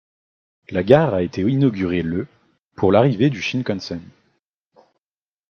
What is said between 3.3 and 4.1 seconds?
Shinkansen.